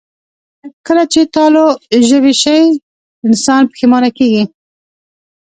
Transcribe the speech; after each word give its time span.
کله 0.87 1.03
چې 1.11 1.21
تالو 1.33 1.65
ژبې 2.07 2.33
شي، 2.41 2.59
انسان 3.27 3.61
پښېمانه 3.71 4.09
کېږي 4.17 4.43